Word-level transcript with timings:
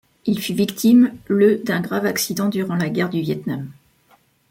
Il 0.25 0.39
fut 0.41 0.55
victime, 0.55 1.15
le 1.27 1.59
d’un 1.59 1.79
grave 1.79 2.07
accident 2.07 2.49
durant 2.49 2.73
la 2.73 2.89
guerre 2.89 3.11
du 3.11 3.21
Viêt 3.21 3.43
Nam. 3.45 3.69